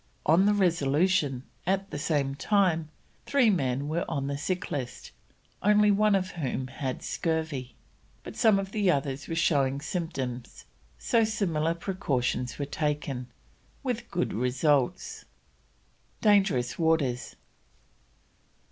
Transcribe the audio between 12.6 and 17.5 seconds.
taken, with good results. DANGEROUS WATERS.